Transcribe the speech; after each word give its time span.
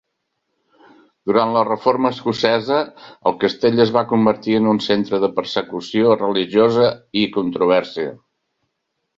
Durant 1.31 1.51
la 1.57 1.61
Reforma 1.67 2.11
escocesa, 2.15 2.79
el 3.31 3.37
castell 3.45 3.83
es 3.85 3.93
va 3.99 4.05
convertir 4.13 4.57
en 4.61 4.71
un 4.73 4.81
centre 4.89 5.21
de 5.27 5.31
persecució 5.39 6.19
religiosa 6.25 6.91
i 7.25 7.29
controvèrsia. 7.39 8.11